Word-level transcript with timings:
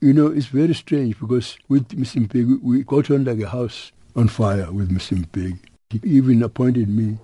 You 0.00 0.12
know, 0.12 0.28
it's 0.28 0.46
very 0.46 0.74
strange 0.74 1.18
because 1.18 1.58
with 1.68 1.88
Mr. 1.88 2.24
Mbeki, 2.24 2.62
we 2.62 2.84
got 2.84 3.10
on 3.10 3.24
like 3.24 3.40
a 3.40 3.48
house 3.48 3.90
on 4.14 4.28
fire 4.28 4.70
with 4.70 4.90
Mr. 4.90 5.24
Mbeki. 5.24 5.58
He 5.90 6.00
even 6.04 6.40
appointed 6.44 6.88
me 6.88 7.18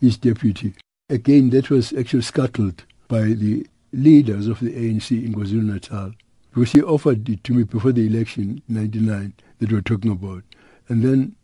his 0.00 0.16
deputy. 0.16 0.74
Again, 1.08 1.50
that 1.50 1.70
was 1.70 1.92
actually 1.92 2.22
scuttled 2.22 2.82
by 3.06 3.22
the 3.22 3.64
leaders 3.92 4.48
of 4.48 4.58
the 4.58 4.72
ANC 4.72 5.24
in 5.24 5.34
KwaZulu-Natal 5.34 6.14
because 6.52 6.72
he 6.72 6.82
offered 6.82 7.28
it 7.28 7.44
to 7.44 7.54
me 7.54 7.62
before 7.62 7.92
the 7.92 8.04
election 8.04 8.60
in 8.68 8.74
99 8.74 9.32
that 9.60 9.70
we're 9.70 9.80
talking 9.80 10.10
about. 10.10 10.42
And 10.88 11.04
then 11.04 11.36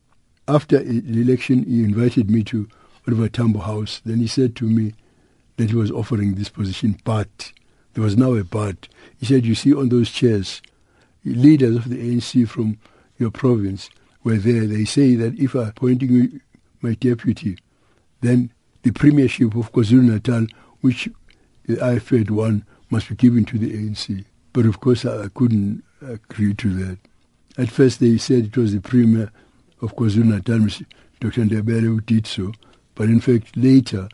after 0.49 0.83
the 0.83 1.21
election, 1.23 1.62
he 1.62 1.85
invited 1.85 2.29
me 2.29 2.43
to 2.45 2.69
Oliver 3.07 3.29
Tambo 3.29 3.61
House. 3.61 4.01
Then 4.05 4.19
he 4.19 4.27
said 4.27 4.57
to 4.57 4.64
me 4.64 4.95
that 5.59 5.71
he 5.71 5.77
was 5.77 5.93
offering 5.93 6.35
this 6.35 6.49
position, 6.49 6.99
but 7.05 7.53
there 7.95 8.03
was 8.03 8.17
now 8.17 8.35
a 8.35 8.43
but. 8.43 8.89
He 9.21 9.27
said, 9.27 9.46
you 9.46 9.55
see 9.55 9.73
on 9.73 9.89
those 9.89 10.11
chairs, 10.11 10.61
leaders 11.25 11.77
of 11.77 11.89
the 11.89 11.96
ANC 11.96 12.48
from 12.48 12.79
your 13.18 13.31
province 13.31 13.90
were 14.25 14.36
there. 14.36 14.67
They 14.67 14.85
say 14.85 15.14
that 15.17 15.39
if 15.39 15.54
I'm 15.54 15.68
appointing 15.68 16.40
my 16.81 16.95
deputy, 16.95 17.58
then 18.21 18.53
the 18.82 18.93
premiership 18.93 19.54
of 19.54 19.72
KwaZulu-Natal, 19.72 20.46
which 20.81 21.08
the 21.67 21.76
IFP 21.76 22.31
won, 22.31 22.64
must 22.90 23.08
be 23.08 23.14
given 23.14 23.45
to 23.46 23.58
the 23.58 23.72
ANC. 23.72 24.25
But 24.53 24.67
of 24.67 24.81
course, 24.81 25.04
I 25.04 25.29
couldn't 25.29 25.82
agree 26.00 26.54
to 26.54 26.75
that. 26.75 26.98
At 27.57 27.70
first, 27.70 28.00
they 28.00 28.18
said 28.18 28.46
it 28.46 28.57
was 28.57 28.73
the 28.73 28.81
premier 28.81 29.31
of 29.81 29.95
KwaZulu-Natal, 29.96 30.86
Dr. 31.20 31.45
Ndebele, 31.45 31.82
who 31.82 32.00
did 32.00 32.27
so. 32.27 32.53
But 32.95 33.09
in 33.09 33.20
fact, 33.20 33.56
later, 33.56 34.09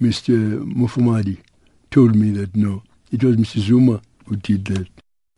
Mr. 0.00 0.62
Mufamadi 0.64 1.38
told 1.90 2.16
me 2.16 2.30
that 2.30 2.56
no, 2.56 2.82
it 3.10 3.22
was 3.22 3.36
Mr. 3.36 3.58
Zuma 3.58 4.00
who 4.26 4.36
did 4.36 4.64
that. 4.66 4.88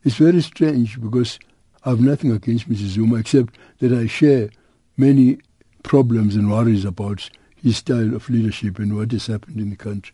It's 0.05 0.17
very 0.17 0.41
strange 0.41 1.01
because 1.01 1.39
I 1.83 1.89
have 1.89 1.99
nothing 1.99 2.31
against 2.31 2.69
Mrs. 2.69 2.93
Zuma 2.93 3.15
except 3.15 3.57
that 3.79 3.91
I 3.91 4.05
share 4.05 4.51
many 4.97 5.39
problems 5.81 6.35
and 6.35 6.51
worries 6.51 6.85
about 6.85 7.27
his 7.55 7.77
style 7.77 8.15
of 8.15 8.29
leadership 8.29 8.77
and 8.77 8.95
what 8.95 9.11
has 9.13 9.25
happened 9.25 9.59
in 9.59 9.71
the 9.71 9.75
country. 9.75 10.13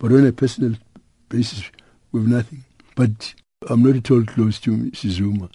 But 0.00 0.10
on 0.10 0.26
a 0.26 0.32
personal 0.32 0.74
basis, 1.28 1.62
we 2.10 2.20
have 2.20 2.28
nothing. 2.28 2.64
But 2.96 3.34
I'm 3.70 3.84
not 3.84 3.94
at 3.94 4.10
all 4.10 4.24
close 4.24 4.58
to 4.60 4.72
Mrs. 4.72 5.10
Zuma. 5.10 5.50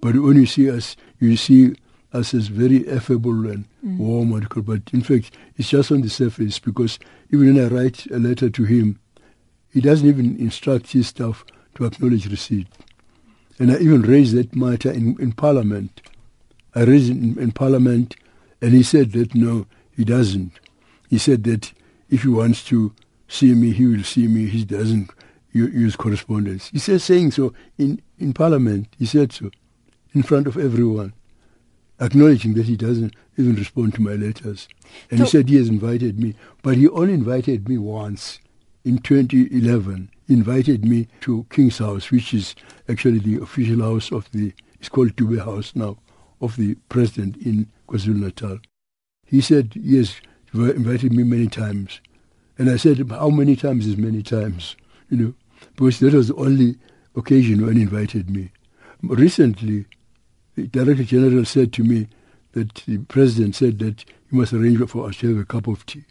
But 0.00 0.16
when 0.16 0.36
you 0.36 0.46
see 0.46 0.68
us, 0.68 0.96
you 1.20 1.36
see 1.36 1.76
us 2.12 2.34
as 2.34 2.48
very 2.48 2.88
affable 2.90 3.48
and 3.48 3.66
mm. 3.84 3.98
warm. 3.98 4.30
But 4.30 4.92
in 4.92 5.02
fact, 5.02 5.30
it's 5.56 5.68
just 5.68 5.92
on 5.92 6.00
the 6.00 6.10
surface 6.10 6.58
because 6.58 6.98
even 7.32 7.54
when 7.54 7.64
I 7.64 7.68
write 7.68 8.06
a 8.06 8.18
letter 8.18 8.50
to 8.50 8.64
him, 8.64 8.98
he 9.72 9.80
doesn't 9.80 10.08
even 10.08 10.36
instruct 10.38 10.90
his 10.90 11.06
staff 11.06 11.44
to 11.76 11.84
acknowledge 11.84 12.28
receipt. 12.28 12.66
And 13.58 13.70
I 13.72 13.78
even 13.78 14.02
raised 14.02 14.34
that 14.36 14.54
matter 14.54 14.90
in, 14.90 15.16
in 15.20 15.32
Parliament. 15.32 16.02
I 16.74 16.82
raised 16.82 17.10
it 17.10 17.16
in, 17.16 17.38
in 17.38 17.52
Parliament, 17.52 18.16
and 18.60 18.72
he 18.72 18.82
said 18.82 19.12
that 19.12 19.34
no, 19.34 19.66
he 19.96 20.04
doesn't. 20.04 20.52
He 21.08 21.18
said 21.18 21.44
that 21.44 21.72
if 22.10 22.22
he 22.22 22.28
wants 22.28 22.64
to 22.66 22.92
see 23.28 23.54
me, 23.54 23.72
he 23.72 23.86
will 23.86 24.04
see 24.04 24.26
me. 24.26 24.46
He 24.46 24.64
doesn't 24.64 25.10
use 25.52 25.96
correspondence. 25.96 26.68
He 26.68 26.78
says 26.78 27.02
saying 27.02 27.30
so 27.32 27.54
in, 27.78 28.00
in 28.18 28.32
Parliament. 28.32 28.88
He 28.98 29.06
said 29.06 29.32
so 29.32 29.50
in 30.14 30.22
front 30.22 30.46
of 30.46 30.56
everyone, 30.56 31.12
acknowledging 32.00 32.54
that 32.54 32.66
he 32.66 32.76
doesn't 32.76 33.14
even 33.36 33.54
respond 33.56 33.94
to 33.94 34.02
my 34.02 34.12
letters. 34.12 34.68
And 35.10 35.18
so, 35.20 35.24
he 35.24 35.30
said 35.30 35.48
he 35.48 35.56
has 35.56 35.68
invited 35.68 36.18
me, 36.18 36.34
but 36.62 36.76
he 36.76 36.88
only 36.88 37.14
invited 37.14 37.68
me 37.68 37.78
once 37.78 38.40
in 38.84 38.98
2011. 38.98 40.10
Invited 40.28 40.84
me 40.84 41.08
to 41.20 41.46
King's 41.50 41.78
House, 41.78 42.10
which 42.10 42.34
is 42.34 42.54
actually 42.88 43.20
the 43.20 43.40
official 43.40 43.80
house 43.80 44.10
of 44.10 44.30
the, 44.32 44.52
it's 44.80 44.88
called 44.88 45.14
Dube 45.14 45.44
House 45.44 45.72
now, 45.74 45.98
of 46.40 46.56
the 46.56 46.74
president 46.88 47.36
in 47.36 47.68
KwaZulu-Natal. 47.88 48.58
He 49.24 49.40
said, 49.40 49.72
yes, 49.74 50.20
invited 50.52 51.12
me 51.12 51.22
many 51.22 51.46
times. 51.46 52.00
And 52.58 52.68
I 52.68 52.76
said, 52.76 53.08
how 53.10 53.30
many 53.30 53.54
times 53.54 53.86
is 53.86 53.96
many 53.96 54.22
times? 54.22 54.76
You 55.10 55.16
know, 55.16 55.34
because 55.76 56.00
that 56.00 56.14
was 56.14 56.28
the 56.28 56.34
only 56.36 56.76
occasion 57.14 57.64
when 57.64 57.76
he 57.76 57.82
invited 57.82 58.28
me. 58.28 58.50
Recently, 59.02 59.86
the 60.56 60.66
Director 60.66 61.04
General 61.04 61.44
said 61.44 61.72
to 61.74 61.84
me 61.84 62.08
that 62.52 62.74
the 62.86 62.98
President 62.98 63.54
said 63.54 63.78
that 63.78 64.04
he 64.30 64.36
must 64.36 64.52
arrange 64.52 64.78
for 64.88 65.06
us 65.06 65.18
to 65.18 65.28
have 65.28 65.42
a 65.42 65.46
cup 65.46 65.68
of 65.68 65.86
tea. 65.86 66.04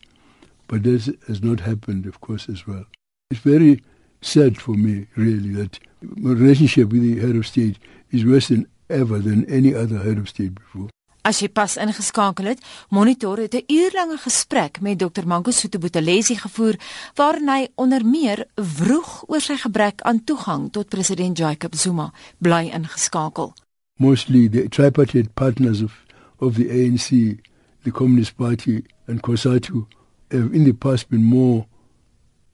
But 0.68 0.84
this 0.84 1.10
has 1.28 1.44
not 1.44 1.60
happened, 1.62 2.06
of 2.06 2.22
course, 2.22 2.48
as 2.48 2.66
well. 2.66 2.86
It's 3.30 3.40
very 3.40 3.84
sad 4.22 4.58
for 4.58 4.76
me, 4.78 5.08
really, 5.16 5.54
that 5.54 5.80
my 6.02 6.34
relationship 6.34 6.92
with 6.92 7.02
the 7.02 7.20
head 7.20 7.36
of 7.36 7.46
state 7.46 7.78
is 8.12 8.24
worse 8.24 8.48
than 8.48 8.68
ever 8.90 9.20
than 9.20 9.46
any 9.50 9.74
other 9.74 10.00
head 10.00 10.18
of 10.18 10.30
state 10.30 10.56
before. 10.56 10.90
As 11.26 11.40
jy 11.42 11.48
pas 11.50 11.74
ingeskakel 11.82 12.52
het, 12.52 12.60
Monitor 12.94 13.38
het 13.42 13.54
'n 13.54 13.64
uurlange 13.68 14.18
gesprek 14.18 14.82
met 14.82 15.00
Dr. 15.00 15.26
Mangosuthu 15.26 15.80
Buthelezi 15.80 16.36
gevoer 16.36 16.76
waarin 17.16 17.50
hy 17.50 17.68
onder 17.76 18.06
meer 18.06 18.46
vroeg 18.56 19.24
oor 19.28 19.42
sy 19.42 19.58
gebrek 19.58 20.02
aan 20.02 20.24
toegang 20.24 20.72
tot 20.72 20.90
president 20.90 21.38
Jacob 21.38 21.76
Zuma 21.76 22.14
bly 22.38 22.70
ingeskakel. 22.74 23.54
Mostly 23.98 24.50
the 24.50 24.68
tripartite 24.70 25.34
partners 25.34 25.82
of 25.82 26.06
of 26.38 26.56
the 26.56 26.70
ANC, 26.70 27.40
the 27.84 27.92
Communist 27.92 28.36
Party 28.36 28.84
and 29.08 29.22
COSATU 29.22 29.88
have 30.32 30.54
in 30.54 30.64
the 30.64 30.74
past 30.74 31.10
been 31.10 31.24
more 31.24 31.66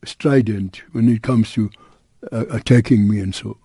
strident 0.05 0.81
when 0.91 1.09
it 1.09 1.21
comes 1.21 1.51
to 1.53 1.69
uh, 2.31 2.45
attacking 2.51 3.07
me 3.07 3.19
and 3.19 3.33
so. 3.33 3.57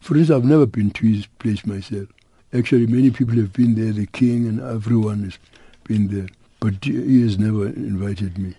For 0.00 0.16
instance, 0.16 0.36
I've 0.36 0.48
never 0.48 0.66
been 0.66 0.90
to 0.90 1.06
his 1.06 1.26
place 1.26 1.66
myself. 1.66 2.08
Actually, 2.52 2.86
many 2.86 3.10
people 3.10 3.36
have 3.36 3.52
been 3.52 3.74
there, 3.74 3.92
the 3.92 4.06
king 4.06 4.46
and 4.46 4.60
everyone 4.60 5.24
has 5.24 5.38
been 5.84 6.08
there. 6.08 6.28
But 6.58 6.84
he 6.84 7.22
has 7.22 7.38
never 7.38 7.66
invited 7.66 8.38
me. 8.38 8.54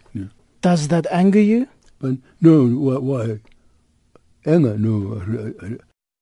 Does 0.62 0.88
that 0.88 1.08
anger 1.12 1.42
you? 1.42 1.68
But 2.00 2.16
no, 2.40 2.66
why? 2.68 2.98
why? 2.98 3.40
Anger? 4.46 4.78
No. 4.78 5.22
I, 5.22 5.66
I, 5.66 5.78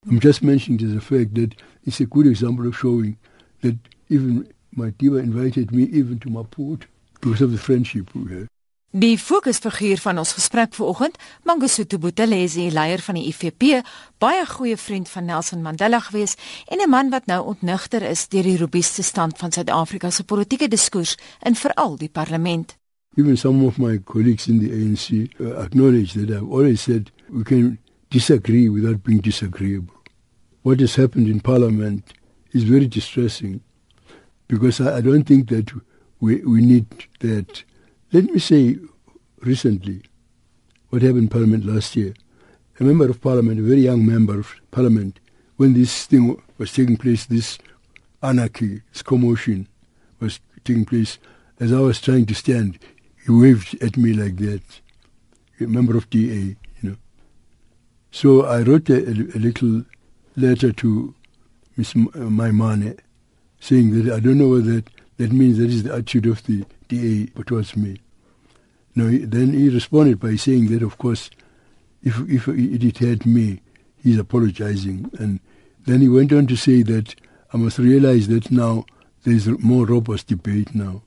I'm 0.10 0.20
just 0.20 0.42
mentioning 0.42 0.94
the 0.94 1.02
fact 1.02 1.36
that 1.36 1.56
it's 1.86 2.00
a 2.00 2.06
good 2.06 2.28
example 2.28 2.68
of 2.68 2.78
showing 2.78 3.18
that 3.62 3.78
even 4.10 4.52
Madiba 4.76 5.20
invited 5.20 5.72
me 5.72 5.84
even 5.84 6.20
to 6.20 6.30
Maputo 6.30 6.84
because 7.22 7.42
of 7.42 7.52
the 7.52 7.58
friendship 7.58 8.14
we 8.16 8.34
had. 8.34 8.48
Die 8.90 9.20
fokusfiguur 9.22 10.00
van 10.02 10.18
ons 10.18 10.32
gesprek 10.34 10.72
vanoggend, 10.74 11.18
Mangosuthu 11.46 12.00
Buthelezi, 12.02 12.72
leier 12.74 13.04
van 13.06 13.20
die 13.20 13.28
IFP, 13.30 13.84
baie 14.18 14.48
goeie 14.50 14.78
vriend 14.82 15.12
van 15.14 15.28
Nelson 15.30 15.62
Mandela 15.62 16.00
gewees 16.02 16.34
en 16.66 16.82
'n 16.82 16.90
man 16.90 17.10
wat 17.10 17.26
nou 17.26 17.46
ontnigter 17.46 18.02
is 18.02 18.28
deur 18.28 18.44
die 18.44 18.58
robuuste 18.58 19.04
stand 19.04 19.38
van 19.38 19.52
Suid-Afrika 19.52 20.10
se 20.10 20.24
politieke 20.24 20.68
diskurs 20.68 21.18
in 21.46 21.56
veral 21.56 21.98
die 21.98 22.10
parlement. 22.10 22.78
Even 23.16 23.38
some 23.38 23.66
of 23.66 23.78
my 23.78 24.00
colleagues 24.04 24.48
in 24.48 24.60
the 24.60 24.72
ANC 24.72 25.30
uh, 25.40 25.64
acknowledge 25.64 26.14
that 26.14 26.30
I've 26.32 26.52
always 26.52 26.82
said 26.82 27.12
we 27.30 27.44
can 27.44 27.78
disagree 28.08 28.70
without 28.70 29.04
being 29.04 29.22
disagreeable. 29.22 29.94
What 30.64 30.80
has 30.80 30.96
happened 30.96 31.28
in 31.28 31.42
parliament 31.42 32.14
is 32.54 32.64
very 32.64 32.88
distressing 32.88 33.62
because 34.48 34.82
I, 34.82 34.98
I 34.98 35.02
don't 35.02 35.28
think 35.28 35.50
that 35.50 35.72
we, 36.20 36.42
we 36.44 36.62
need 36.62 36.88
that 37.20 37.69
Let 38.12 38.24
me 38.24 38.40
say 38.40 38.78
recently 39.42 40.02
what 40.90 41.04
happened 41.04 41.24
in 41.24 41.28
Parliament 41.30 41.64
last 41.64 41.96
year. 41.96 42.16
A 42.80 42.84
member 42.84 43.08
of 43.08 43.22
Parliament, 43.22 43.60
a 43.60 43.64
very 43.64 43.82
young 43.82 44.04
member 44.04 44.40
of 44.40 44.56
Parliament, 44.72 45.20
when 45.58 45.74
this 45.74 46.08
thing 46.08 46.42
was 46.58 46.74
taking 46.74 46.98
place, 46.98 47.26
this 47.26 47.60
anarchy, 48.24 48.82
this 48.92 49.04
commotion 49.04 49.68
was 50.20 50.40
taking 50.64 50.86
place, 50.86 51.20
as 51.60 51.72
I 51.72 51.82
was 51.82 52.02
trying 52.02 52.26
to 52.28 52.34
stand, 52.34 52.80
he 53.26 53.32
waved 53.32 53.80
at 53.84 53.96
me 53.96 54.14
like 54.14 54.38
that, 54.38 54.64
a 55.60 55.68
member 55.68 55.96
of 55.96 56.10
DA, 56.10 56.56
you 56.82 56.90
know. 56.90 56.96
So 58.10 58.46
I 58.46 58.62
wrote 58.62 58.90
a, 58.90 59.04
a 59.08 59.38
little 59.40 59.84
letter 60.36 60.72
to 60.72 61.14
Miss 61.78 61.92
uh, 61.92 62.30
Maimane 62.30 62.98
saying 63.60 63.92
that 63.92 64.12
I 64.12 64.20
don't 64.20 64.40
know 64.40 64.50
whether 64.50 64.82
that, 65.20 65.32
means 65.32 65.58
that 65.58 65.70
is 65.70 65.84
the 65.84 65.94
attitude 65.94 66.26
of 66.26 66.44
the 66.44 66.66
DA 66.88 67.28
towards 67.46 67.78
me. 67.78 68.02
Now, 68.96 69.10
then 69.12 69.54
he 69.54 69.70
responded 69.70 70.20
by 70.20 70.36
saying 70.36 70.68
that, 70.70 70.82
of 70.82 70.98
course, 70.98 71.30
if, 72.02 72.20
if 72.28 72.48
it 72.48 72.98
hurt 72.98 73.26
me, 73.26 73.62
he's 74.02 74.18
apologizing. 74.18 75.12
And 75.20 75.40
then 75.86 76.02
he 76.02 76.10
went 76.10 76.34
on 76.34 76.48
to 76.48 76.56
say 76.56 76.82
that 76.84 77.16
I 77.54 77.58
must 77.58 77.78
realize 77.78 78.28
that 78.30 78.50
now 78.50 78.86
there's 79.24 79.48
more 79.48 79.86
robust 79.86 80.28
debate 80.28 80.74
now. 80.74 81.04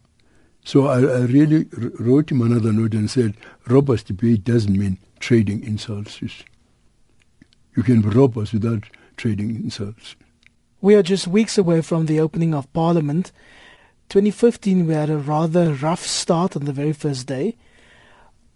So 0.64 0.86
I, 0.86 0.98
I 1.00 1.20
really 1.22 1.66
wrote 1.98 2.30
him 2.30 2.42
another 2.42 2.72
note 2.72 2.94
and 2.94 3.10
said, 3.10 3.36
robust 3.66 4.06
debate 4.06 4.44
doesn't 4.44 4.78
mean 4.78 4.98
trading 5.18 5.64
insults. 5.64 6.20
You 7.76 7.82
can 7.82 8.02
be 8.02 8.08
robust 8.08 8.52
without 8.52 8.84
trading 9.16 9.56
insults. 9.56 10.14
We 10.80 10.94
are 10.94 11.02
just 11.02 11.26
weeks 11.26 11.58
away 11.58 11.80
from 11.80 12.06
the 12.06 12.20
opening 12.20 12.54
of 12.54 12.72
Parliament. 12.72 13.32
2015, 14.12 14.86
we 14.86 14.92
had 14.92 15.08
a 15.08 15.16
rather 15.16 15.72
rough 15.72 16.04
start 16.04 16.54
on 16.54 16.66
the 16.66 16.72
very 16.74 16.92
first 16.92 17.26
day. 17.26 17.56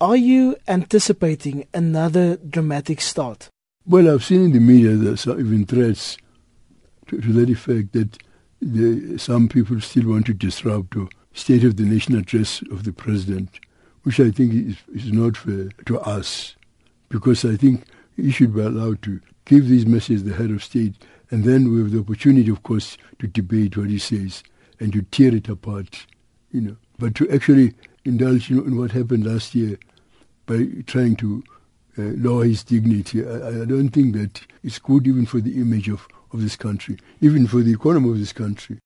Are 0.02 0.14
you 0.14 0.54
anticipating 0.68 1.66
another 1.72 2.36
dramatic 2.36 3.00
start? 3.00 3.48
Well, 3.86 4.12
I've 4.12 4.22
seen 4.22 4.44
in 4.44 4.52
the 4.52 4.60
media 4.60 4.90
there's 4.96 5.26
even 5.26 5.64
threats 5.64 6.18
to, 7.06 7.22
to 7.22 7.32
that 7.32 7.48
effect 7.48 7.94
that 7.94 8.18
the, 8.60 9.16
some 9.16 9.48
people 9.48 9.80
still 9.80 10.10
want 10.10 10.26
to 10.26 10.34
disrupt 10.34 10.90
the 10.90 11.08
State 11.32 11.64
of 11.64 11.78
the 11.78 11.84
Nation 11.84 12.18
address 12.18 12.60
of 12.70 12.84
the 12.84 12.92
President, 12.92 13.48
which 14.02 14.20
I 14.20 14.30
think 14.30 14.52
is, 14.52 14.76
is 14.92 15.10
not 15.10 15.38
fair 15.38 15.70
to 15.86 15.98
us, 16.00 16.54
because 17.08 17.46
I 17.46 17.56
think 17.56 17.84
he 18.14 18.30
should 18.30 18.54
be 18.54 18.60
allowed 18.60 19.00
to 19.04 19.22
give 19.46 19.68
these 19.68 19.86
messages 19.86 20.24
the 20.24 20.34
head 20.34 20.50
of 20.50 20.62
state, 20.62 20.96
and 21.30 21.44
then 21.44 21.72
we 21.72 21.78
have 21.78 21.92
the 21.92 22.00
opportunity, 22.00 22.50
of 22.50 22.62
course, 22.62 22.98
to 23.20 23.26
debate 23.26 23.78
what 23.78 23.88
he 23.88 23.98
says 23.98 24.42
and 24.80 24.92
to 24.92 25.02
tear 25.02 25.34
it 25.34 25.48
apart, 25.48 26.06
you 26.52 26.60
know. 26.60 26.76
But 26.98 27.14
to 27.16 27.30
actually 27.30 27.74
indulge 28.04 28.50
you 28.50 28.56
know, 28.56 28.66
in 28.66 28.76
what 28.76 28.92
happened 28.92 29.26
last 29.26 29.54
year 29.54 29.78
by 30.46 30.66
trying 30.86 31.16
to 31.16 31.42
uh, 31.98 32.02
lower 32.16 32.44
his 32.44 32.62
dignity, 32.64 33.26
I, 33.26 33.62
I 33.62 33.64
don't 33.64 33.90
think 33.90 34.14
that 34.14 34.42
it's 34.62 34.78
good 34.78 35.06
even 35.06 35.26
for 35.26 35.40
the 35.40 35.60
image 35.60 35.88
of, 35.88 36.06
of 36.32 36.42
this 36.42 36.56
country, 36.56 36.98
even 37.20 37.46
for 37.46 37.58
the 37.58 37.72
economy 37.72 38.10
of 38.10 38.18
this 38.18 38.32
country. 38.32 38.80